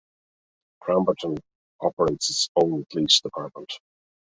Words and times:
Cramerton 0.81 1.37
operates 1.79 2.31
its 2.31 2.49
own 2.55 2.85
police 2.89 3.19
department. 3.21 3.69